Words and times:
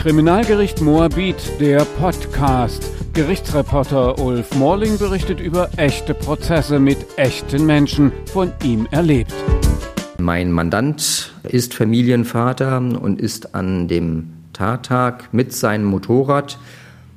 Kriminalgericht 0.00 0.80
Moabit, 0.80 1.60
der 1.60 1.84
Podcast. 1.84 2.90
Gerichtsreporter 3.12 4.18
Ulf 4.18 4.54
Morling 4.54 4.96
berichtet 4.96 5.40
über 5.40 5.68
echte 5.76 6.14
Prozesse 6.14 6.80
mit 6.80 6.96
echten 7.18 7.66
Menschen, 7.66 8.10
von 8.32 8.50
ihm 8.64 8.88
erlebt. 8.92 9.34
Mein 10.16 10.52
Mandant 10.52 11.34
ist 11.42 11.74
Familienvater 11.74 12.78
und 12.78 13.20
ist 13.20 13.54
an 13.54 13.88
dem 13.88 14.30
Tattag 14.54 15.34
mit 15.34 15.52
seinem 15.52 15.84
Motorrad 15.84 16.58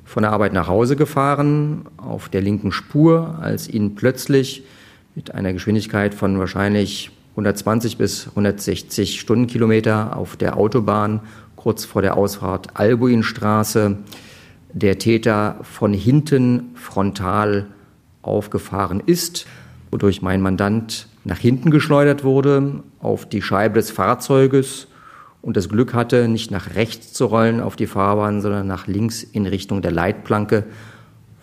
von 0.04 0.24
der 0.24 0.34
Arbeit 0.34 0.52
nach 0.52 0.68
Hause 0.68 0.98
gefahren, 0.98 1.86
auf 1.96 2.28
der 2.28 2.42
linken 2.42 2.74
Spur, 2.74 3.40
als 3.42 3.70
ihn 3.70 3.96
plötzlich 3.96 4.66
mit 5.16 5.34
einer 5.34 5.54
Geschwindigkeit 5.54 6.14
von 6.14 6.38
wahrscheinlich 6.38 7.12
120 7.32 7.98
bis 7.98 8.28
160 8.28 9.22
Stundenkilometer 9.22 10.18
auf 10.18 10.36
der 10.36 10.58
Autobahn 10.58 11.22
kurz 11.64 11.86
vor 11.86 12.02
der 12.02 12.18
Ausfahrt. 12.18 12.76
Albuinstraße 12.78 13.98
der 14.74 15.00
Täter 15.00 15.60
von 15.62 15.94
hinten 15.94 16.72
frontal 16.76 17.68
aufgefahren 18.22 19.02
ist, 19.06 19.48
wodurch 19.90 20.22
mein 20.22 20.42
Mandant 20.42 21.08
nach 21.24 21.38
hinten 21.38 21.72
geschleudert 21.72 22.26
wurde 22.26 22.84
auf 23.00 23.26
die 23.30 23.42
Scheibe 23.42 23.76
des 23.76 23.92
Fahrzeuges 23.92 24.88
und 25.42 25.56
das 25.56 25.70
Glück 25.70 25.94
hatte, 25.94 26.28
nicht 26.28 26.52
nach 26.52 26.76
rechts 26.76 27.14
zu 27.14 27.28
rollen 27.28 27.62
auf 27.62 27.78
die 27.78 27.88
Fahrbahn, 27.88 28.42
sondern 28.42 28.68
nach 28.68 28.88
links 28.88 29.24
in 29.24 29.46
Richtung 29.46 29.82
der 29.82 29.92
Leitplanke 29.92 30.66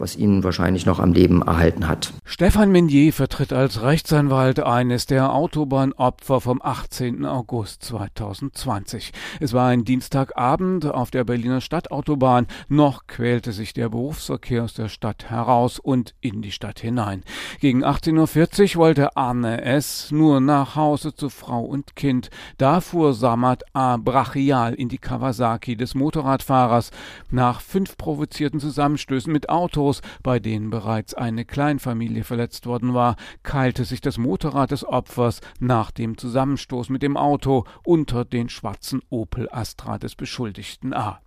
was 0.01 0.17
ihn 0.17 0.43
wahrscheinlich 0.43 0.87
noch 0.87 0.99
am 0.99 1.13
Leben 1.13 1.43
erhalten 1.43 1.87
hat. 1.87 2.13
Stefan 2.25 2.73
Menier 2.73 3.13
vertritt 3.13 3.53
als 3.53 3.83
Rechtsanwalt 3.83 4.61
eines 4.61 5.07
der 5.07 5.33
Autobahnopfer 5.33 6.41
vom 6.41 6.61
18. 6.63 7.27
August 7.27 7.85
2020. 7.85 9.13
Es 9.41 9.53
war 9.53 9.69
ein 9.69 9.85
Dienstagabend 9.85 10.87
auf 10.87 11.11
der 11.11 11.25
Berliner 11.25 11.61
Stadtautobahn. 11.61 12.47
Noch 12.69 13.07
quälte 13.07 13.53
sich 13.53 13.75
der 13.75 13.91
Berufsverkehr 13.91 14.65
aus 14.65 14.75
der 14.75 14.89
Stadt 14.89 15.31
heraus 15.31 15.79
und 15.79 16.15
in 16.21 16.43
die 16.43 16.53
Stadt 16.53 16.81
hinein. 16.81 17.23
Gegen 17.61 17.85
18.40 17.85 18.77
Uhr 18.77 18.81
wollte 18.81 19.17
Arne 19.17 19.63
S. 19.63 20.11
nur 20.11 20.41
nach 20.41 20.77
Hause 20.77 21.15
zu 21.15 21.29
Frau 21.29 21.61
und 21.61 21.95
Kind. 21.95 22.31
Da 22.57 22.81
fuhr 22.81 23.13
Samad 23.13 23.65
A. 23.75 23.99
brachial 23.99 24.75
in 24.75 24.89
die 24.89 24.99
Kawasaki 24.99 25.77
des 25.77 25.95
Motorradfahrers. 25.95 26.91
Nach 27.31 27.61
fünf 27.61 27.97
provozierten 27.97 28.61
Zusammenstößen 28.61 29.33
mit 29.33 29.49
Autos 29.49 29.90
Autos, 29.91 30.03
bei 30.23 30.39
denen 30.39 30.71
bereits 30.71 31.15
eine 31.15 31.45
Kleinfamilie 31.45 32.23
verletzt 32.23 32.67
worden 32.67 32.95
war, 32.95 33.17
keilte 33.43 33.85
sich 33.85 34.01
das 34.01 34.19
Motorrad 34.19 34.71
des 34.71 34.85
Opfers 34.85 35.41
nach 35.59 35.91
dem 35.91 36.17
Zusammenstoß 36.17 36.91
mit 36.91 37.03
dem 37.03 37.17
Auto 37.17 37.65
unter 37.83 38.25
den 38.25 38.49
schwarzen 38.49 39.03
Opel 39.11 39.49
Astra 39.51 39.99
des 39.99 40.15
Beschuldigten 40.15 40.95
A. 40.95 41.21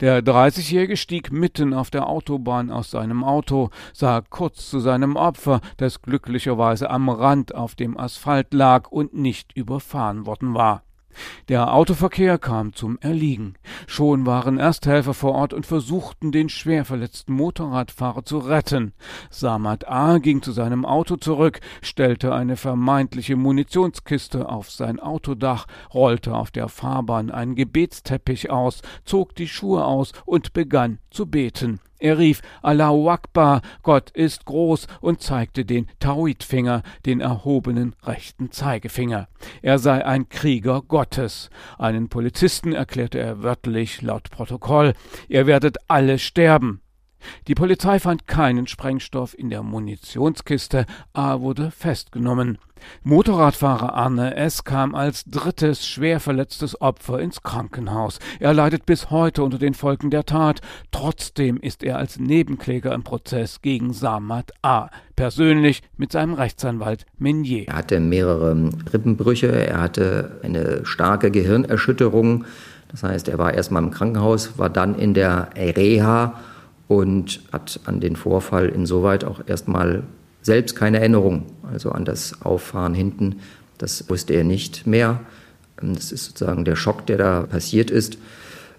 Der 0.00 0.22
30-Jährige 0.22 0.96
stieg 0.96 1.30
mitten 1.30 1.74
auf 1.74 1.90
der 1.90 2.06
Autobahn 2.08 2.70
aus 2.70 2.90
seinem 2.90 3.22
Auto, 3.22 3.68
sah 3.92 4.22
kurz 4.22 4.70
zu 4.70 4.80
seinem 4.80 5.16
Opfer, 5.16 5.60
das 5.76 6.00
glücklicherweise 6.00 6.88
am 6.88 7.10
Rand 7.10 7.54
auf 7.54 7.74
dem 7.74 7.98
Asphalt 7.98 8.54
lag 8.54 8.90
und 8.90 9.12
nicht 9.12 9.54
überfahren 9.54 10.24
worden 10.24 10.54
war. 10.54 10.82
Der 11.48 11.72
Autoverkehr 11.72 12.38
kam 12.38 12.72
zum 12.72 12.98
Erliegen. 13.00 13.54
Schon 13.86 14.26
waren 14.26 14.58
Ersthelfer 14.58 15.14
vor 15.14 15.32
Ort 15.32 15.52
und 15.54 15.66
versuchten, 15.66 16.32
den 16.32 16.48
schwer 16.48 16.84
verletzten 16.84 17.32
Motorradfahrer 17.32 18.24
zu 18.24 18.38
retten. 18.38 18.92
Samad 19.30 19.88
A. 19.88 20.18
ging 20.18 20.42
zu 20.42 20.52
seinem 20.52 20.84
Auto 20.84 21.16
zurück, 21.16 21.60
stellte 21.82 22.34
eine 22.34 22.56
vermeintliche 22.56 23.36
Munitionskiste 23.36 24.48
auf 24.48 24.70
sein 24.70 25.00
Autodach, 25.00 25.66
rollte 25.92 26.34
auf 26.34 26.50
der 26.50 26.68
Fahrbahn 26.68 27.30
einen 27.30 27.54
Gebetsteppich 27.54 28.50
aus, 28.50 28.82
zog 29.04 29.34
die 29.34 29.48
Schuhe 29.48 29.84
aus 29.84 30.12
und 30.24 30.52
begann 30.52 30.98
zu 31.10 31.26
beten. 31.26 31.80
Er 31.98 32.18
rief 32.18 32.42
Allahu 32.62 33.10
Akbar, 33.10 33.60
Gott 33.82 34.10
ist 34.10 34.44
groß 34.44 34.86
und 35.00 35.20
zeigte 35.20 35.64
den 35.64 35.88
Tauhidfinger, 35.98 36.82
den 37.06 37.20
erhobenen 37.20 37.94
rechten 38.04 38.52
Zeigefinger. 38.52 39.28
Er 39.62 39.78
sei 39.78 40.04
ein 40.04 40.28
Krieger 40.28 40.82
Gottes. 40.82 41.50
Einen 41.76 42.08
Polizisten 42.08 42.72
erklärte 42.72 43.18
er 43.18 43.42
wörtlich 43.42 44.02
laut 44.02 44.30
Protokoll, 44.30 44.94
ihr 45.28 45.46
werdet 45.46 45.78
alle 45.88 46.18
sterben. 46.18 46.82
Die 47.46 47.54
Polizei 47.54 47.98
fand 47.98 48.26
keinen 48.26 48.66
Sprengstoff 48.66 49.38
in 49.38 49.50
der 49.50 49.62
Munitionskiste, 49.62 50.86
A 51.12 51.40
wurde 51.40 51.70
festgenommen. 51.70 52.58
Motorradfahrer 53.02 53.94
Arne 53.94 54.36
S. 54.36 54.64
kam 54.64 54.94
als 54.94 55.24
drittes 55.24 55.86
schwer 55.86 56.20
verletztes 56.20 56.80
Opfer 56.80 57.20
ins 57.20 57.42
Krankenhaus. 57.42 58.18
Er 58.40 58.54
leidet 58.54 58.86
bis 58.86 59.10
heute 59.10 59.42
unter 59.42 59.58
den 59.58 59.74
Folgen 59.74 60.10
der 60.10 60.24
Tat. 60.24 60.60
Trotzdem 60.90 61.58
ist 61.58 61.82
er 61.82 61.98
als 61.98 62.18
Nebenkläger 62.18 62.92
im 62.94 63.02
Prozess 63.02 63.62
gegen 63.62 63.92
Samad 63.92 64.52
A. 64.62 64.90
Persönlich 65.16 65.82
mit 65.96 66.12
seinem 66.12 66.34
Rechtsanwalt 66.34 67.06
Menier. 67.18 67.66
Er 67.68 67.76
hatte 67.76 68.00
mehrere 68.00 68.70
Rippenbrüche, 68.92 69.48
er 69.48 69.80
hatte 69.80 70.40
eine 70.42 70.84
starke 70.84 71.30
Gehirnerschütterung. 71.30 72.44
Das 72.90 73.02
heißt, 73.02 73.28
er 73.28 73.38
war 73.38 73.52
erstmal 73.52 73.82
im 73.82 73.90
Krankenhaus, 73.90 74.58
war 74.58 74.70
dann 74.70 74.94
in 74.94 75.14
der 75.14 75.50
Reha 75.56 76.40
und 76.88 77.40
hat 77.52 77.80
an 77.84 78.00
den 78.00 78.16
Vorfall 78.16 78.68
insoweit 78.68 79.24
auch 79.24 79.40
erstmal 79.46 80.02
selbst 80.42 80.74
keine 80.74 80.98
Erinnerung, 81.00 81.44
also 81.70 81.92
an 81.92 82.04
das 82.04 82.42
Auffahren 82.42 82.94
hinten. 82.94 83.36
Das 83.76 84.08
wusste 84.08 84.32
er 84.32 84.44
nicht 84.44 84.86
mehr. 84.86 85.20
Das 85.80 86.10
ist 86.10 86.24
sozusagen 86.24 86.64
der 86.64 86.74
Schock, 86.74 87.06
der 87.06 87.18
da 87.18 87.42
passiert 87.42 87.90
ist 87.90 88.18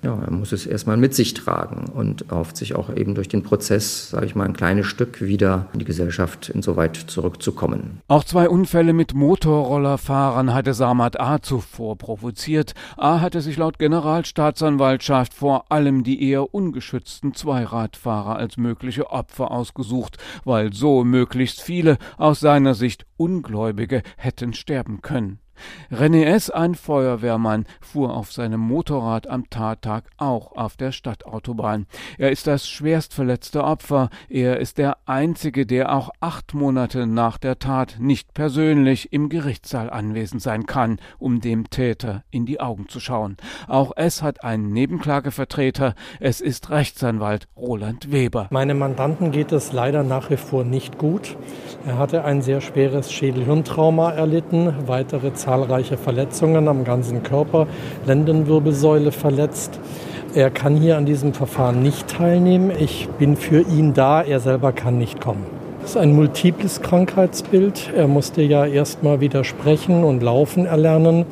ja, 0.02 0.18
er 0.18 0.32
muss 0.32 0.52
es 0.52 0.66
erstmal 0.66 0.98
mit 0.98 1.14
sich 1.14 1.34
tragen 1.34 1.92
und 1.94 2.26
hofft 2.32 2.58
sich 2.58 2.76
auch 2.76 2.96
eben 2.96 3.16
durch 3.16 3.28
den 3.28 3.44
Prozess, 3.44 4.10
sage 4.10 4.26
ich 4.26 4.36
mal, 4.36 4.46
ein 4.46 4.54
kleines 4.54 4.88
Stück 4.88 5.22
wieder 5.22 5.68
in 5.74 5.80
die 5.80 5.86
Gesellschaft 5.86 6.50
insoweit 6.50 6.96
zurückzukommen. 6.96 8.02
Auch 8.08 8.24
zwei 8.24 8.50
Unfälle 8.50 8.94
mit 8.94 9.14
Motorrollerfahrern 9.14 10.54
hatte 10.54 10.74
Samad 10.74 11.20
A. 11.20 11.42
zuvor 11.42 11.98
provoziert. 11.98 12.74
A. 12.98 13.20
hatte 13.20 13.42
sich 13.42 13.58
laut 13.58 13.80
Generalstaatsanwaltschaft 13.80 15.34
vor 15.34 15.72
allem 15.72 16.04
die 16.04 16.24
eher 16.30 16.54
ungeschützten 16.54 17.34
Zweiradfahrer 17.34 18.38
als 18.38 18.58
mögliche 18.58 19.10
Opfer 19.12 19.52
ausgesucht, 19.52 20.18
weil 20.46 20.72
so 20.74 21.04
möglichst 21.04 21.62
viele 21.62 21.98
aus 22.18 22.40
seiner 22.40 22.74
Sicht 22.74 23.06
Ungläubige 23.18 24.02
hätten 24.16 24.54
sterben 24.54 25.02
können. 25.02 25.40
René 25.92 26.24
S., 26.26 26.50
ein 26.50 26.76
Feuerwehrmann, 26.76 27.66
fuhr 27.82 28.16
auf 28.16 28.32
seinem 28.32 28.60
Motorrad 28.60 29.28
am 29.28 29.50
Tattag 29.50 30.06
auch 30.18 30.56
auf 30.56 30.78
der 30.78 30.92
Stadtautobahn. 30.92 31.86
Er 32.18 32.32
ist 32.32 32.48
das 32.48 32.68
schwerst 32.68 33.14
verletzte 33.14 33.64
Opfer. 33.64 34.10
Er 34.30 34.60
ist 34.60 34.78
der 34.78 34.98
Einzige, 35.06 35.66
der 35.66 35.94
auch 35.94 36.10
acht 36.20 36.54
Monate 36.54 37.08
nach 37.08 37.38
der 37.38 37.60
Tat 37.60 37.98
nicht 38.00 38.34
persönlich 38.34 39.12
im 39.14 39.30
Gerichtssaal 39.30 39.90
anwesend 39.90 40.42
sein 40.42 40.66
kann, 40.66 41.00
um 41.18 41.42
dem 41.42 41.70
Täter 41.70 42.24
in 42.32 42.46
die 42.46 42.60
Augen 42.60 42.88
zu 42.88 43.00
schauen. 43.00 43.38
Auch 43.68 43.96
S. 43.96 44.22
hat 44.22 44.44
einen 44.44 44.72
Nebenklagevertreter. 44.72 45.96
Es 46.20 46.42
ist 46.42 46.70
Rechtsanwalt 46.70 47.48
Roland 47.56 48.12
Weber. 48.12 48.48
Meinem 48.52 48.80
Mandanten 48.80 49.32
geht 49.32 49.52
es 49.52 49.74
leider 49.74 50.04
nach 50.04 50.30
wie 50.30 50.38
vor 50.38 50.64
nicht 50.64 50.98
gut. 50.98 51.36
Er 51.86 51.98
hatte 51.98 52.24
ein 52.24 52.42
sehr 52.42 52.62
schweres 52.62 53.12
Schädelhirntrauma 53.12 54.12
erlitten, 54.12 54.74
weitere 54.88 55.34
zahlreiche 55.50 55.98
Verletzungen 55.98 56.68
am 56.68 56.84
ganzen 56.84 57.24
Körper, 57.24 57.66
Lendenwirbelsäule 58.06 59.12
verletzt. 59.12 59.80
Er 60.36 60.52
kann 60.52 60.76
hier 60.76 60.96
an 60.96 61.08
diesem 61.08 61.34
Verfahren 61.34 61.82
nicht 61.82 62.08
teilnehmen. 62.08 62.72
Ich 62.80 63.10
bin 63.18 63.36
für 63.36 63.62
ihn 63.62 63.96
da, 63.96 64.22
er 64.22 64.40
selber 64.42 64.74
kann 64.74 65.00
nicht 65.00 65.20
kommen. 65.20 65.44
Es 65.84 65.92
ist 65.92 65.98
ein 65.98 66.14
multiples 66.14 66.84
Krankheitsbild. 66.84 67.90
Er 67.96 68.08
musste 68.08 68.44
ja 68.44 68.64
erst 68.68 69.02
mal 69.02 69.22
wieder 69.22 69.44
sprechen 69.44 70.04
und 70.04 70.22
laufen 70.22 70.68
erlernen. 70.68 71.26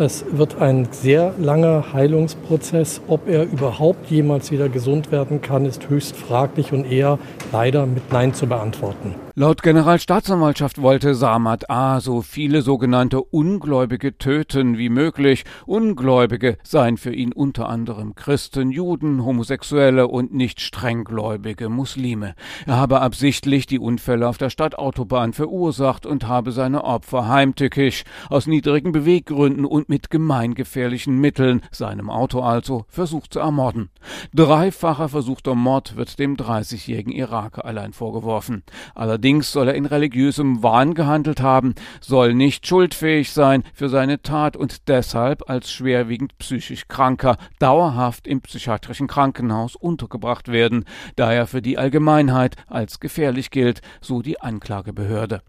Es 0.00 0.24
wird 0.32 0.62
ein 0.62 0.88
sehr 0.92 1.34
langer 1.36 1.92
Heilungsprozess. 1.92 3.02
Ob 3.06 3.28
er 3.28 3.42
überhaupt 3.44 4.10
jemals 4.10 4.50
wieder 4.50 4.70
gesund 4.70 5.12
werden 5.12 5.42
kann, 5.42 5.66
ist 5.66 5.90
höchst 5.90 6.16
fraglich 6.16 6.72
und 6.72 6.90
eher 6.90 7.18
leider 7.52 7.84
mit 7.84 8.10
Nein 8.10 8.32
zu 8.32 8.46
beantworten. 8.46 9.14
Laut 9.34 9.62
Generalstaatsanwaltschaft 9.62 10.82
wollte 10.82 11.14
Samad 11.14 11.70
A. 11.70 12.00
so 12.00 12.20
viele 12.20 12.62
sogenannte 12.62 13.22
Ungläubige 13.22 14.16
töten 14.16 14.76
wie 14.76 14.88
möglich. 14.88 15.44
Ungläubige 15.66 16.56
seien 16.62 16.96
für 16.96 17.14
ihn 17.14 17.32
unter 17.32 17.68
anderem 17.68 18.14
Christen, 18.14 18.70
Juden, 18.70 19.24
Homosexuelle 19.24 20.08
und 20.08 20.34
nicht 20.34 20.60
strenggläubige 20.60 21.68
Muslime. 21.68 22.34
Er 22.66 22.76
habe 22.78 23.02
absichtlich 23.02 23.66
die 23.66 23.78
Unfälle 23.78 24.26
auf 24.26 24.38
der 24.38 24.50
Stadtautobahn 24.50 25.34
verursacht 25.34 26.06
und 26.06 26.26
habe 26.26 26.52
seine 26.52 26.84
Opfer 26.84 27.28
heimtückisch, 27.28 28.04
aus 28.30 28.46
niedrigen 28.46 28.92
Beweggründen 28.92 29.64
und 29.64 29.89
mit 29.90 30.08
gemeingefährlichen 30.08 31.18
Mitteln, 31.18 31.62
seinem 31.72 32.08
Auto 32.10 32.40
also, 32.40 32.86
versucht 32.88 33.34
zu 33.34 33.40
ermorden. 33.40 33.90
Dreifacher 34.32 35.08
versuchter 35.08 35.56
Mord 35.56 35.96
wird 35.96 36.18
dem 36.20 36.36
30-jährigen 36.36 37.12
Iraker 37.12 37.64
allein 37.64 37.92
vorgeworfen. 37.92 38.62
Allerdings 38.94 39.50
soll 39.50 39.66
er 39.66 39.74
in 39.74 39.86
religiösem 39.86 40.62
Wahn 40.62 40.94
gehandelt 40.94 41.40
haben, 41.40 41.74
soll 42.00 42.34
nicht 42.34 42.68
schuldfähig 42.68 43.32
sein 43.32 43.64
für 43.74 43.88
seine 43.88 44.22
Tat 44.22 44.56
und 44.56 44.88
deshalb 44.88 45.50
als 45.50 45.72
schwerwiegend 45.72 46.38
psychisch 46.38 46.86
Kranker 46.86 47.36
dauerhaft 47.58 48.28
im 48.28 48.40
psychiatrischen 48.42 49.08
Krankenhaus 49.08 49.74
untergebracht 49.74 50.46
werden, 50.52 50.84
da 51.16 51.32
er 51.32 51.48
für 51.48 51.62
die 51.62 51.78
Allgemeinheit 51.78 52.54
als 52.68 53.00
gefährlich 53.00 53.50
gilt, 53.50 53.82
so 54.00 54.22
die 54.22 54.40
Anklagebehörde. 54.40 55.42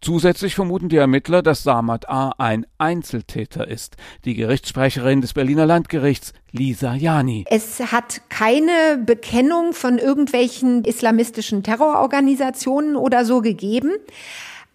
Zusätzlich 0.00 0.54
vermuten 0.54 0.88
die 0.88 0.96
Ermittler, 0.96 1.42
dass 1.42 1.62
Samad 1.62 2.08
A. 2.08 2.32
ein 2.38 2.66
Einzeltäter 2.78 3.66
ist. 3.66 3.96
Die 4.24 4.34
Gerichtssprecherin 4.34 5.20
des 5.20 5.32
Berliner 5.32 5.66
Landgerichts, 5.66 6.32
Lisa 6.52 6.94
Jani. 6.94 7.44
Es 7.48 7.80
hat 7.92 8.22
keine 8.28 8.98
Bekennung 9.04 9.72
von 9.72 9.98
irgendwelchen 9.98 10.84
islamistischen 10.84 11.62
Terrororganisationen 11.62 12.96
oder 12.96 13.24
so 13.24 13.40
gegeben. 13.40 13.92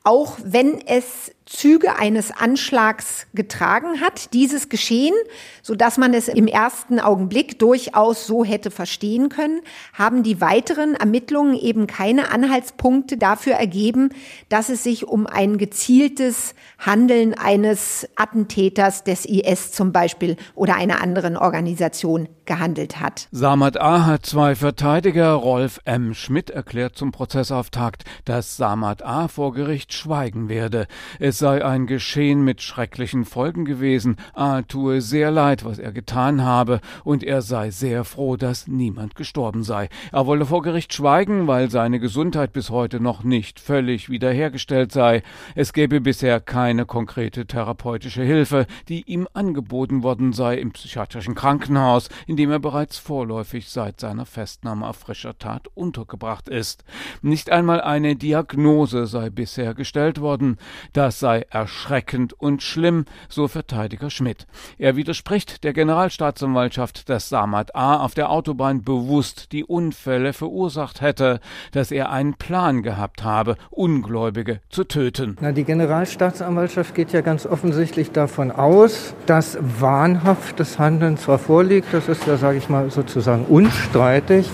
Auch 0.03 0.37
wenn 0.43 0.81
es 0.85 1.31
Züge 1.49 1.95
eines 1.95 2.29
Anschlags 2.29 3.25
getragen 3.33 4.01
hat, 4.01 4.33
dieses 4.33 4.69
Geschehen, 4.69 5.15
so 5.63 5.73
dass 5.73 5.97
man 5.97 6.13
es 6.13 6.27
im 6.27 6.45
ersten 6.45 6.99
Augenblick 6.99 7.57
durchaus 7.57 8.27
so 8.27 8.45
hätte 8.45 8.69
verstehen 8.69 9.29
können, 9.29 9.61
haben 9.93 10.21
die 10.21 10.41
weiteren 10.41 10.93
Ermittlungen 10.93 11.55
eben 11.55 11.87
keine 11.87 12.31
Anhaltspunkte 12.31 13.17
dafür 13.17 13.53
ergeben, 13.53 14.09
dass 14.49 14.69
es 14.69 14.83
sich 14.83 15.07
um 15.07 15.25
ein 15.25 15.57
gezieltes 15.57 16.53
Handeln 16.77 17.33
eines 17.33 18.07
Attentäters 18.15 19.03
des 19.03 19.25
IS 19.25 19.71
zum 19.71 19.91
Beispiel 19.91 20.37
oder 20.53 20.75
einer 20.75 21.01
anderen 21.01 21.35
Organisation 21.35 22.29
gehandelt 22.45 22.99
hat. 22.99 23.27
Samad 23.31 23.77
A. 23.77 24.05
hat 24.05 24.25
zwei 24.25 24.55
Verteidiger. 24.55 25.31
Rolf 25.33 25.79
M. 25.85 26.13
Schmidt 26.13 26.49
erklärt 26.51 26.95
zum 26.95 27.11
Prozessauftakt, 27.11 28.03
dass 28.25 28.55
Samad 28.55 29.03
A. 29.03 29.27
vor 29.27 29.53
Gericht 29.53 29.93
schweigen 29.93 30.47
werde. 30.47 30.87
Es 31.19 31.38
sei 31.39 31.63
ein 31.65 31.87
Geschehen 31.87 32.43
mit 32.43 32.61
schrecklichen 32.61 33.23
Folgen 33.23 33.63
gewesen, 33.63 34.17
A 34.33 34.61
tue 34.61 34.99
sehr 35.01 35.31
leid, 35.31 35.63
was 35.63 35.79
er 35.79 35.93
getan 35.93 36.43
habe, 36.43 36.81
und 37.05 37.23
er 37.23 37.41
sei 37.41 37.71
sehr 37.71 38.03
froh, 38.03 38.35
dass 38.35 38.67
niemand 38.67 39.15
gestorben 39.15 39.63
sei. 39.63 39.89
Er 40.11 40.27
wolle 40.27 40.45
vor 40.45 40.61
Gericht 40.61 40.93
schweigen, 40.93 41.47
weil 41.47 41.71
seine 41.71 41.99
Gesundheit 41.99 42.51
bis 42.51 42.69
heute 42.69 42.99
noch 42.99 43.23
nicht 43.23 43.59
völlig 43.59 44.09
wiederhergestellt 44.09 44.91
sei. 44.91 45.23
Es 45.55 45.71
gäbe 45.71 46.01
bisher 46.01 46.41
keine 46.41 46.85
konkrete 46.85 47.45
therapeutische 47.45 48.23
Hilfe, 48.23 48.67
die 48.89 49.03
ihm 49.09 49.27
angeboten 49.33 50.03
worden 50.03 50.33
sei 50.33 50.57
im 50.57 50.71
psychiatrischen 50.71 51.35
Krankenhaus, 51.35 52.09
in 52.27 52.35
dem 52.35 52.51
er 52.51 52.59
bereits 52.59 52.97
vorläufig 52.97 53.69
seit 53.69 54.01
seiner 54.01 54.25
Festnahme 54.25 54.87
auf 54.87 54.97
frischer 54.97 55.37
Tat 55.37 55.69
untergebracht 55.73 56.49
ist. 56.49 56.83
Nicht 57.21 57.49
einmal 57.49 57.79
eine 57.79 58.17
Diagnose 58.17 59.07
sei 59.07 59.29
bisher 59.29 59.73
gestellt 59.73 60.19
worden. 60.19 60.57
Das 60.91 61.19
sei 61.19 61.28
sei 61.29 61.45
erschreckend 61.51 62.33
und 62.33 62.63
schlimm, 62.63 63.05
so 63.27 63.47
Verteidiger 63.47 64.09
Schmidt. 64.09 64.47
Er 64.79 64.95
widerspricht 64.95 65.63
der 65.63 65.73
Generalstaatsanwaltschaft, 65.73 67.07
dass 67.07 67.29
Samad 67.29 67.75
A. 67.75 67.97
auf 67.97 68.15
der 68.15 68.31
Autobahn 68.31 68.83
bewusst 68.83 69.51
die 69.51 69.63
Unfälle 69.63 70.33
verursacht 70.33 71.01
hätte, 71.01 71.39
dass 71.71 71.91
er 71.91 72.11
einen 72.11 72.33
Plan 72.33 72.81
gehabt 72.81 73.23
habe, 73.23 73.57
Ungläubige 73.69 74.61
zu 74.69 74.85
töten. 74.85 75.37
Na, 75.39 75.51
die 75.51 75.65
Generalstaatsanwaltschaft 75.65 76.95
geht 76.95 77.11
ja 77.11 77.21
ganz 77.21 77.45
offensichtlich 77.45 78.11
davon 78.11 78.49
aus, 78.49 79.13
dass 79.27 79.55
wahnhaftes 79.61 80.79
Handeln 80.79 81.17
zwar 81.17 81.37
vorliegt, 81.37 81.93
das 81.93 82.09
ist 82.09 82.25
ja, 82.25 82.37
sage 82.37 82.57
ich 82.57 82.69
mal, 82.69 82.89
sozusagen 82.89 83.45
unstreitig, 83.45 84.49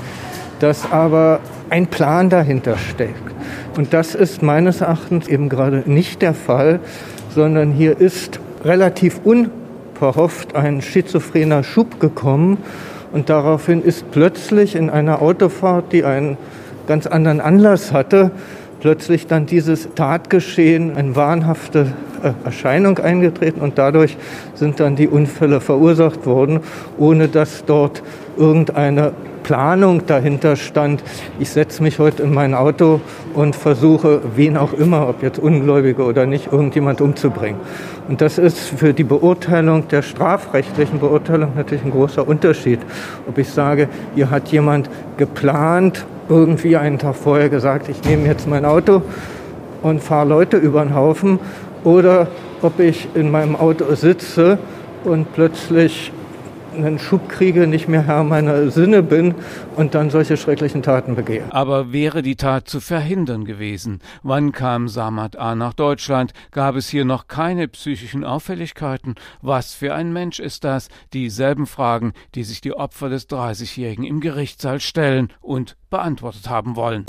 dass 0.60 0.92
aber 0.92 1.40
ein 1.70 1.88
Plan 1.88 2.30
dahinter 2.30 2.78
steckt. 2.78 3.34
Und 3.78 3.94
das 3.94 4.16
ist 4.16 4.42
meines 4.42 4.82
Erachtens 4.82 5.28
eben 5.28 5.50
gerade 5.50 5.84
nicht 5.86 6.22
der 6.22 6.34
Fall, 6.34 6.80
sondern 7.34 7.72
hier 7.72 8.00
ist 8.00 8.40
relativ 8.64 9.20
unverhofft 9.24 10.56
ein 10.56 10.82
schizophrener 10.82 11.64
Schub 11.64 12.00
gekommen 12.00 12.58
und 13.12 13.30
daraufhin 13.30 13.84
ist 13.84 14.12
plötzlich 14.12 14.76
in 14.76 14.90
einer 14.90 15.22
Autofahrt, 15.22 15.92
die 15.92 16.04
einen 16.04 16.38
ganz 16.88 17.08
anderen 17.08 17.42
Anlass 17.42 17.92
hatte, 17.92 18.32
plötzlich 18.80 19.28
dann 19.28 19.46
dieses 19.46 19.90
Tatgeschehen, 19.96 20.96
eine 20.96 21.16
wahnhafte 21.16 21.94
äh, 22.24 22.34
Erscheinung 22.46 23.00
eingetreten 23.00 23.62
und 23.62 23.78
dadurch 23.78 24.18
sind 24.54 24.80
dann 24.80 24.96
die 24.96 25.08
Unfälle 25.08 25.62
verursacht 25.62 26.26
worden, 26.26 26.60
ohne 26.98 27.28
dass 27.28 27.66
dort 27.66 28.04
irgendeine 28.38 29.14
Planung 29.46 30.08
dahinter 30.08 30.56
stand, 30.56 31.04
ich 31.38 31.52
setze 31.52 31.84
mich 31.84 32.00
heute 32.00 32.24
in 32.24 32.34
mein 32.34 32.56
Auto 32.56 33.00
und 33.36 33.56
versuche, 33.56 34.22
wen 34.36 34.58
auch 34.58 34.74
immer, 34.74 35.08
ob 35.08 35.22
jetzt 35.22 35.38
Ungläubige 35.38 36.04
oder 36.04 36.26
nicht, 36.26 36.52
irgendjemand 36.52 37.00
umzubringen. 37.00 37.60
Und 38.08 38.22
das 38.22 38.40
ist 38.40 38.58
für 38.58 38.92
die 38.92 39.04
Beurteilung 39.04 39.88
der 39.88 40.02
strafrechtlichen 40.02 41.00
Beurteilung 41.00 41.52
natürlich 41.56 41.86
ein 41.86 41.92
großer 41.92 42.28
Unterschied. 42.28 42.80
Ob 43.30 43.38
ich 43.38 43.48
sage, 43.50 43.88
hier 44.16 44.32
hat 44.32 44.48
jemand 44.48 44.90
geplant, 45.18 46.08
irgendwie 46.28 46.76
einen 46.76 46.98
Tag 46.98 47.16
vorher 47.16 47.50
gesagt, 47.50 47.88
ich 47.88 48.04
nehme 48.04 48.26
jetzt 48.26 48.48
mein 48.48 48.66
Auto 48.66 49.04
und 49.84 50.02
fahre 50.02 50.28
Leute 50.28 50.58
über 50.58 50.84
den 50.84 50.96
Haufen, 50.96 51.38
oder 51.84 52.30
ob 52.64 52.80
ich 52.80 53.10
in 53.14 53.30
meinem 53.30 53.56
Auto 53.56 53.94
sitze 53.94 54.58
und 55.04 55.32
plötzlich 55.36 56.12
einen 56.84 57.00
Schub 57.00 57.30
kriege, 57.30 57.68
nicht 57.68 57.88
mehr 57.88 58.04
Herr 58.04 58.24
meiner 58.24 58.70
Sinne 58.72 59.04
bin 59.04 59.36
und 59.76 59.96
dann 59.96 60.10
solche 60.10 60.38
schrecklichen 60.38 60.84
Taten 60.84 61.16
begehe. 61.16 61.44
Aber 61.52 61.94
wäre 61.94 62.22
die 62.22 62.36
Tat 62.36 62.68
zu 62.68 62.80
verhindern 62.80 63.46
gewesen? 63.46 64.00
Wann 64.24 64.52
kam 64.52 64.88
Samad 64.88 65.38
A. 65.38 65.56
nach 65.56 65.74
Deutschland? 65.74 66.34
Gab 66.52 66.76
es 66.76 66.90
hier 66.90 67.06
noch 67.06 67.28
keine 67.28 67.68
psychischen 67.68 68.24
Auffälligkeiten? 68.24 69.16
Was 69.42 69.74
für 69.74 69.94
ein 69.94 70.14
Mensch 70.14 70.40
ist 70.40 70.64
das? 70.64 70.90
Dieselben 71.14 71.66
Fragen, 71.66 72.14
die 72.36 72.44
sich 72.44 72.62
die 72.62 72.74
Opfer 72.74 73.10
des 73.10 73.30
30-Jährigen 73.30 74.04
im 74.04 74.20
Gerichtssaal 74.20 74.80
stellen 74.80 75.30
und 75.42 75.76
beantwortet 75.90 76.50
haben 76.50 76.76
wollen. 76.76 77.06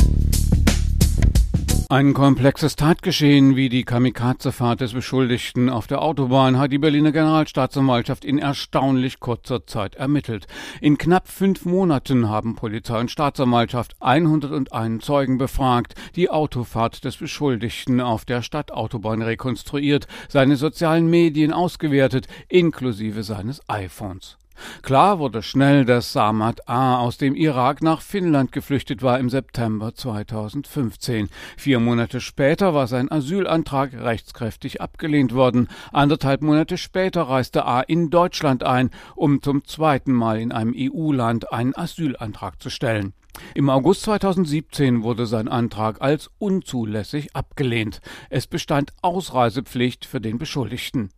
Ein 1.89 2.15
komplexes 2.15 2.75
Tatgeschehen 2.75 3.55
wie 3.55 3.69
die 3.69 3.85
Kamikazefahrt 3.85 4.81
des 4.81 4.93
Beschuldigten 4.93 5.71
auf 5.71 5.87
der 5.87 6.03
Autobahn 6.03 6.59
hat 6.59 6.73
die 6.73 6.79
Berliner 6.79 7.13
Generalstaatsanwaltschaft 7.13 8.25
in 8.25 8.41
erstaunlich 8.41 9.21
kurzer 9.21 9.69
Zeit 9.69 9.95
ermittelt. 9.95 10.49
In 10.81 10.99
knapp 10.99 11.29
fünf 11.29 11.65
Monaten 11.65 12.29
haben 12.29 12.57
Polizei 12.57 12.99
und 12.99 13.13
Staatsanwaltschaft 13.13 13.95
101 14.01 15.05
Zeugen 15.05 15.39
befragt, 15.39 15.95
die 16.17 16.29
Autofahrt 16.29 17.05
des 17.05 17.19
Beschuldigten 17.19 18.01
auf 18.01 18.25
der 18.25 18.43
Stadtautobahn 18.43 19.23
rekonstruiert, 19.23 20.09
seine 20.29 20.57
sozialen 20.57 21.07
Medien 21.07 21.53
ausgewertet, 21.53 22.27
inklusive 22.49 23.23
seines 23.23 23.61
iPhones. 23.69 24.39
Klar 24.83 25.19
wurde 25.19 25.43
schnell, 25.43 25.85
dass 25.85 26.13
Samad 26.13 26.69
A. 26.69 26.99
aus 26.99 27.19
dem 27.19 27.35
Irak 27.35 27.83
nach 27.83 28.01
Finnland 28.01 28.53
geflüchtet 28.53 29.03
war 29.03 29.19
im 29.19 29.31
September 29.31 29.95
2015. 29.95 31.29
Vier 31.57 31.81
Monate 31.81 32.21
später 32.21 32.75
war 32.75 32.87
sein 32.87 33.11
Asylantrag 33.11 33.93
rechtskräftig 33.95 34.81
abgelehnt 34.81 35.35
worden. 35.35 35.69
Anderthalb 35.93 36.43
Monate 36.43 36.79
später 36.79 37.23
reiste 37.23 37.67
A. 37.67 37.81
in 37.81 38.11
Deutschland 38.11 38.63
ein, 38.63 38.91
um 39.15 39.43
zum 39.43 39.65
zweiten 39.65 40.13
Mal 40.13 40.41
in 40.41 40.53
einem 40.53 40.75
EU-Land 40.77 41.53
einen 41.53 41.75
Asylantrag 41.77 42.63
zu 42.63 42.71
stellen. 42.71 43.13
Im 43.55 43.69
August 43.71 44.03
2017 44.03 45.03
wurde 45.03 45.27
sein 45.27 45.49
Antrag 45.49 46.01
als 46.01 46.31
unzulässig 46.39 47.35
abgelehnt. 47.35 48.01
Es 48.31 48.47
bestand 48.47 48.93
Ausreisepflicht 49.03 50.05
für 50.05 50.21
den 50.21 50.39
Beschuldigten. 50.39 51.11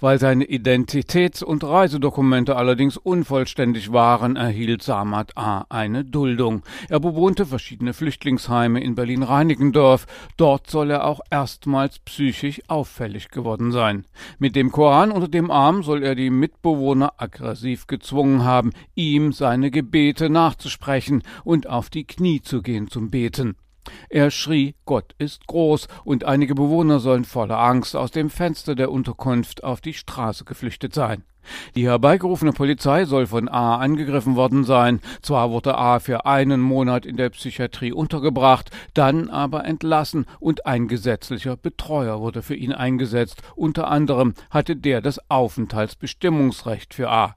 Weil 0.00 0.18
seine 0.18 0.44
Identitäts- 0.44 1.42
und 1.42 1.64
Reisedokumente 1.64 2.56
allerdings 2.56 2.96
unvollständig 2.96 3.92
waren, 3.92 4.36
erhielt 4.36 4.82
Samad 4.82 5.36
A. 5.36 5.66
eine 5.68 6.04
Duldung. 6.04 6.62
Er 6.88 7.00
bewohnte 7.00 7.46
verschiedene 7.46 7.92
Flüchtlingsheime 7.92 8.82
in 8.82 8.94
Berlin-Reinickendorf. 8.94 10.06
Dort 10.36 10.70
soll 10.70 10.90
er 10.90 11.04
auch 11.04 11.20
erstmals 11.30 11.98
psychisch 12.00 12.62
auffällig 12.68 13.30
geworden 13.30 13.72
sein. 13.72 14.04
Mit 14.38 14.56
dem 14.56 14.72
Koran 14.72 15.10
unter 15.10 15.28
dem 15.28 15.50
Arm 15.50 15.82
soll 15.82 16.02
er 16.02 16.14
die 16.14 16.30
Mitbewohner 16.30 17.14
aggressiv 17.18 17.86
gezwungen 17.86 18.44
haben, 18.44 18.72
ihm 18.94 19.32
seine 19.32 19.70
Gebete 19.70 20.30
nachzusprechen 20.30 21.22
und 21.44 21.68
auf 21.68 21.90
die 21.90 22.06
Knie 22.06 22.40
zu 22.42 22.62
gehen 22.62 22.88
zum 22.88 23.10
Beten. 23.10 23.56
Er 24.08 24.30
schrie, 24.30 24.74
Gott 24.84 25.14
ist 25.18 25.46
groß, 25.46 25.88
und 26.04 26.24
einige 26.24 26.54
Bewohner 26.54 27.00
sollen 27.00 27.24
voller 27.24 27.58
Angst 27.58 27.96
aus 27.96 28.10
dem 28.10 28.30
Fenster 28.30 28.74
der 28.74 28.90
Unterkunft 28.90 29.64
auf 29.64 29.80
die 29.80 29.94
Straße 29.94 30.44
geflüchtet 30.44 30.94
sein. 30.94 31.24
Die 31.74 31.86
herbeigerufene 31.86 32.52
Polizei 32.52 33.04
soll 33.04 33.26
von 33.26 33.48
A 33.48 33.76
angegriffen 33.76 34.36
worden 34.36 34.64
sein. 34.64 35.00
Zwar 35.22 35.50
wurde 35.50 35.76
A 35.76 35.98
für 35.98 36.26
einen 36.26 36.60
Monat 36.60 37.06
in 37.06 37.16
der 37.16 37.30
Psychiatrie 37.30 37.92
untergebracht, 37.92 38.70
dann 38.94 39.30
aber 39.30 39.64
entlassen 39.64 40.26
und 40.40 40.66
ein 40.66 40.88
gesetzlicher 40.88 41.56
Betreuer 41.56 42.20
wurde 42.20 42.42
für 42.42 42.56
ihn 42.56 42.72
eingesetzt. 42.72 43.42
Unter 43.54 43.88
anderem 43.88 44.34
hatte 44.50 44.76
der 44.76 45.00
das 45.00 45.20
Aufenthaltsbestimmungsrecht 45.30 46.94
für 46.94 47.10
A. 47.10 47.36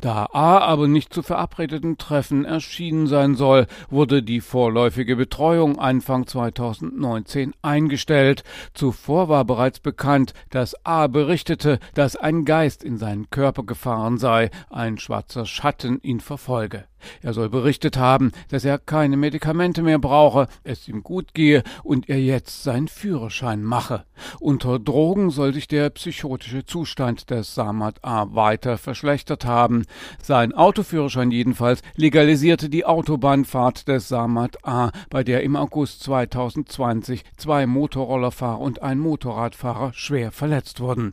Da 0.00 0.26
A 0.32 0.58
aber 0.58 0.88
nicht 0.88 1.12
zu 1.12 1.22
verabredeten 1.22 1.98
Treffen 1.98 2.44
erschienen 2.44 3.06
sein 3.06 3.34
soll, 3.34 3.66
wurde 3.90 4.22
die 4.22 4.40
vorläufige 4.40 5.16
Betreuung 5.16 5.78
Anfang 5.78 6.26
2019 6.26 7.54
eingestellt. 7.62 8.44
Zuvor 8.74 9.28
war 9.28 9.44
bereits 9.44 9.80
bekannt, 9.80 10.34
dass 10.50 10.74
A 10.84 11.06
berichtete, 11.06 11.78
dass 11.94 12.16
ein 12.16 12.44
Geist 12.44 12.84
in 12.84 12.98
seinen 12.98 13.30
Körper 13.30 13.64
gefahren 13.64 14.18
sei, 14.18 14.50
ein 14.70 14.98
schwarzer 14.98 15.46
Schatten 15.46 16.00
ihn 16.02 16.20
verfolge. 16.20 16.84
Er 17.22 17.32
soll 17.32 17.48
berichtet 17.48 17.96
haben, 17.96 18.32
dass 18.48 18.64
er 18.64 18.78
keine 18.78 19.16
Medikamente 19.16 19.82
mehr 19.82 19.98
brauche, 19.98 20.48
es 20.64 20.88
ihm 20.88 21.02
gut 21.02 21.34
gehe 21.34 21.62
und 21.82 22.08
er 22.08 22.20
jetzt 22.20 22.62
seinen 22.62 22.88
Führerschein 22.88 23.62
mache. 23.62 24.04
Unter 24.40 24.78
Drogen 24.78 25.30
soll 25.30 25.54
sich 25.54 25.68
der 25.68 25.90
psychotische 25.90 26.64
Zustand 26.64 27.30
des 27.30 27.54
Samad 27.54 28.04
A 28.04 28.34
weiter 28.34 28.78
verschlechtert 28.78 29.44
haben. 29.44 29.84
Sein 30.22 30.52
Autoführerschein 30.52 31.30
jedenfalls 31.30 31.82
legalisierte 31.96 32.68
die 32.68 32.84
Autobahnfahrt 32.84 33.88
des 33.88 34.08
Samad 34.08 34.64
A, 34.66 34.90
bei 35.10 35.24
der 35.24 35.42
im 35.42 35.56
August 35.56 36.02
2020 36.02 37.24
zwei 37.36 37.66
Motorrollerfahrer 37.66 38.60
und 38.60 38.82
ein 38.82 38.98
Motorradfahrer 38.98 39.92
schwer 39.92 40.32
verletzt 40.32 40.80
wurden. 40.80 41.12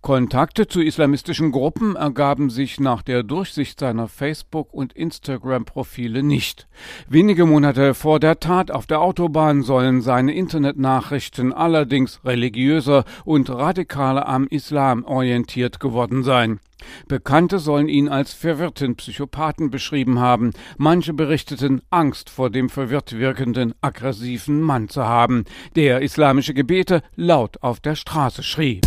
Kontakte 0.00 0.66
zu 0.66 0.82
islamistischen 0.82 1.52
Gruppen 1.52 1.96
ergaben 1.96 2.50
sich 2.50 2.80
nach 2.80 3.02
der 3.02 3.22
Durchsicht 3.22 3.80
seiner 3.80 4.08
Facebook- 4.08 4.72
und 4.72 4.92
Instagram-Profile 4.92 6.22
nicht. 6.22 6.66
Wenige 7.08 7.46
Monate 7.46 7.94
vor 7.94 8.20
der 8.20 8.40
Tat 8.40 8.70
auf 8.70 8.86
der 8.86 9.00
Autobahn 9.00 9.62
sollen 9.62 10.02
seine 10.02 10.34
Internetnachrichten 10.34 11.52
allerdings 11.52 12.24
religiöser 12.24 13.04
und 13.24 13.50
radikaler 13.50 14.28
am 14.28 14.46
Islam 14.48 15.04
orientiert 15.04 15.80
geworden 15.80 16.22
sein. 16.22 16.60
Bekannte 17.08 17.58
sollen 17.58 17.88
ihn 17.88 18.08
als 18.08 18.32
verwirrten 18.32 18.96
Psychopathen 18.96 19.70
beschrieben 19.70 20.18
haben. 20.18 20.52
Manche 20.76 21.12
berichteten, 21.12 21.82
Angst 21.90 22.30
vor 22.30 22.50
dem 22.50 22.68
verwirrt 22.68 23.18
wirkenden, 23.18 23.74
aggressiven 23.80 24.60
Mann 24.60 24.88
zu 24.88 25.04
haben, 25.04 25.44
der 25.76 26.02
islamische 26.02 26.54
Gebete 26.54 27.02
laut 27.16 27.62
auf 27.62 27.80
der 27.80 27.94
Straße 27.94 28.42
schrie. 28.42 28.80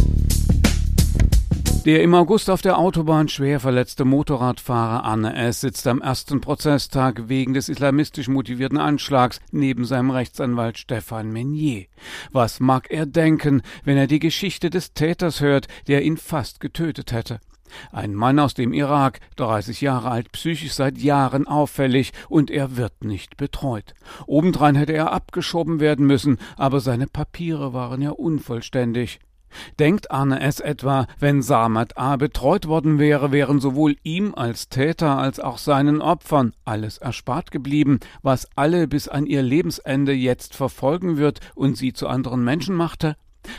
Der 1.88 2.04
im 2.04 2.14
August 2.16 2.50
auf 2.50 2.62
der 2.62 2.78
Autobahn 2.80 3.30
schwer 3.30 3.62
verletzte 3.62 4.04
Motorradfahrer 4.04 5.06
Anne 5.06 5.34
S. 5.38 5.62
sitzt 5.62 5.88
am 5.88 6.02
ersten 6.02 6.42
Prozesstag 6.42 7.30
wegen 7.30 7.54
des 7.54 7.70
islamistisch 7.70 8.28
motivierten 8.28 8.78
Anschlags 8.78 9.40
neben 9.54 9.86
seinem 9.86 10.10
Rechtsanwalt 10.10 10.78
Stefan 10.78 11.32
Menier. 11.32 11.86
Was 12.34 12.60
mag 12.60 12.92
er 12.92 13.06
denken, 13.06 13.62
wenn 13.86 13.96
er 13.96 14.08
die 14.08 14.20
Geschichte 14.20 14.70
des 14.70 14.96
Täters 14.96 15.40
hört, 15.40 15.70
der 15.88 16.04
ihn 16.04 16.18
fast 16.18 16.60
getötet 16.60 17.14
hätte? 17.14 17.40
Ein 17.94 18.16
Mann 18.16 18.40
aus 18.40 18.54
dem 18.54 18.74
Irak, 18.74 19.22
30 19.38 19.80
Jahre 19.80 20.12
alt, 20.12 20.34
psychisch 20.34 20.74
seit 20.74 20.98
Jahren 20.98 21.48
auffällig 21.48 22.12
und 22.28 22.52
er 22.52 22.76
wird 22.76 23.06
nicht 23.06 23.38
betreut. 23.38 23.94
Obendrein 24.26 24.76
hätte 24.76 24.92
er 24.92 25.14
abgeschoben 25.14 25.80
werden 25.80 26.06
müssen, 26.06 26.38
aber 26.58 26.82
seine 26.82 27.08
Papiere 27.08 27.72
waren 27.72 28.02
ja 28.02 28.10
unvollständig. 28.10 29.22
Denkt 29.80 30.12
Arne 30.12 30.40
S. 30.42 30.60
etwa, 30.60 31.08
wenn 31.20 31.42
Samat 31.42 31.98
A. 31.98 32.16
betreut 32.16 32.68
worden 32.68 33.00
wäre, 33.00 33.32
wären 33.32 33.60
sowohl 33.60 33.96
ihm 34.04 34.34
als 34.36 34.70
Täter 34.70 35.18
als 35.18 35.40
auch 35.40 35.58
seinen 35.58 36.02
Opfern 36.02 36.54
alles 36.66 36.98
erspart 36.98 37.52
geblieben, 37.52 38.00
was 38.22 38.48
alle 38.56 38.88
bis 38.88 39.08
an 39.08 39.26
ihr 39.26 39.42
Lebensende 39.42 40.14
jetzt 40.14 40.56
verfolgen 40.56 41.18
wird 41.18 41.40
und 41.56 41.78
sie 41.78 41.94
zu 41.94 42.08
anderen 42.08 42.44
Menschen 42.44 42.76
machte? 42.76 43.16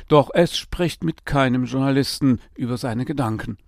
Doch 0.08 0.30
es 0.32 0.56
spricht 0.56 1.04
mit 1.04 1.24
keinem 1.24 1.64
Journalisten 1.64 2.40
über 2.54 2.76
seine 2.76 3.04
Gedanken. 3.04 3.58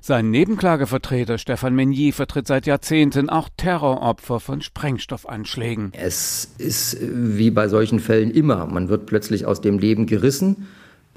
Sein 0.00 0.30
Nebenklagevertreter 0.30 1.38
Stefan 1.38 1.74
Menier 1.74 2.12
vertritt 2.12 2.46
seit 2.46 2.66
Jahrzehnten 2.66 3.28
auch 3.28 3.48
Terroropfer 3.56 4.40
von 4.40 4.62
Sprengstoffanschlägen. 4.62 5.92
Es 5.92 6.54
ist 6.58 6.96
wie 7.00 7.50
bei 7.50 7.68
solchen 7.68 8.00
Fällen 8.00 8.30
immer. 8.30 8.66
Man 8.66 8.88
wird 8.88 9.06
plötzlich 9.06 9.44
aus 9.44 9.60
dem 9.60 9.78
Leben 9.78 10.06
gerissen 10.06 10.66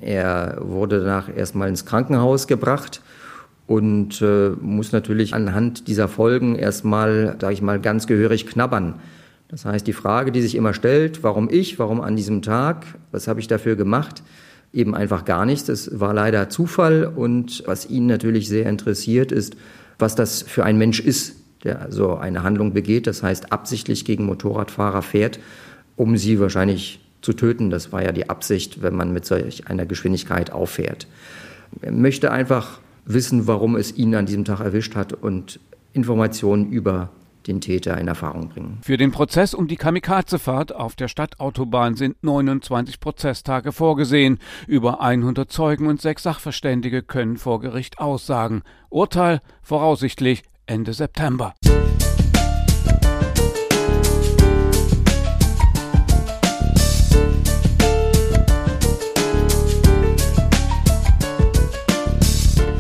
er 0.01 0.57
wurde 0.61 0.99
danach 0.99 1.35
erstmal 1.35 1.69
ins 1.69 1.85
Krankenhaus 1.85 2.47
gebracht 2.47 3.01
und 3.67 4.21
äh, 4.21 4.49
muss 4.61 4.91
natürlich 4.91 5.33
anhand 5.33 5.87
dieser 5.87 6.07
Folgen 6.07 6.55
erstmal, 6.55 7.37
sage 7.39 7.53
ich 7.53 7.61
mal, 7.61 7.79
ganz 7.79 8.07
gehörig 8.07 8.47
knabbern. 8.47 8.95
Das 9.49 9.65
heißt, 9.65 9.85
die 9.85 9.93
Frage, 9.93 10.31
die 10.31 10.41
sich 10.41 10.55
immer 10.55 10.73
stellt, 10.73 11.23
warum 11.23 11.49
ich, 11.49 11.79
warum 11.79 12.01
an 12.01 12.15
diesem 12.15 12.41
Tag, 12.41 12.85
was 13.11 13.27
habe 13.27 13.39
ich 13.39 13.47
dafür 13.47 13.75
gemacht, 13.75 14.23
eben 14.73 14.95
einfach 14.95 15.25
gar 15.25 15.45
nichts. 15.45 15.69
Es 15.69 15.99
war 15.99 16.13
leider 16.13 16.49
Zufall 16.49 17.05
und 17.05 17.63
was 17.65 17.89
ihn 17.89 18.05
natürlich 18.05 18.47
sehr 18.47 18.67
interessiert 18.67 19.31
ist, 19.31 19.55
was 19.97 20.15
das 20.15 20.41
für 20.43 20.63
ein 20.63 20.77
Mensch 20.77 20.99
ist, 20.99 21.35
der 21.63 21.87
so 21.91 22.15
eine 22.15 22.43
Handlung 22.43 22.73
begeht, 22.73 23.07
das 23.07 23.21
heißt 23.21 23.51
absichtlich 23.51 24.05
gegen 24.05 24.25
Motorradfahrer 24.25 25.01
fährt, 25.01 25.39
um 25.95 26.15
sie 26.15 26.39
wahrscheinlich 26.39 27.01
zu 27.21 27.33
töten. 27.33 27.69
Das 27.69 27.91
war 27.91 28.03
ja 28.03 28.11
die 28.11 28.29
Absicht, 28.29 28.81
wenn 28.81 28.95
man 28.95 29.13
mit 29.13 29.25
solch 29.25 29.67
einer 29.67 29.85
Geschwindigkeit 29.85 30.51
auffährt. 30.51 31.07
Er 31.81 31.91
möchte 31.91 32.31
einfach 32.31 32.79
wissen, 33.05 33.47
warum 33.47 33.75
es 33.75 33.95
ihn 33.95 34.15
an 34.15 34.25
diesem 34.25 34.45
Tag 34.45 34.59
erwischt 34.59 34.95
hat 34.95 35.13
und 35.13 35.59
Informationen 35.93 36.71
über 36.71 37.09
den 37.47 37.61
Täter 37.61 37.97
in 37.97 38.07
Erfahrung 38.07 38.49
bringen. 38.49 38.79
Für 38.83 38.97
den 38.97 39.11
Prozess 39.11 39.53
um 39.53 39.67
die 39.67 39.75
Kamikazefahrt 39.75 40.73
auf 40.73 40.95
der 40.95 41.07
Stadtautobahn 41.07 41.95
sind 41.95 42.21
29 42.23 42.99
Prozesstage 42.99 43.71
vorgesehen. 43.71 44.39
Über 44.67 45.01
100 45.01 45.51
Zeugen 45.51 45.87
und 45.87 46.01
sechs 46.01 46.23
Sachverständige 46.23 47.01
können 47.01 47.37
vor 47.37 47.59
Gericht 47.59 47.99
aussagen. 47.99 48.61
Urteil 48.89 49.41
voraussichtlich 49.61 50.43
Ende 50.67 50.93
September. 50.93 51.55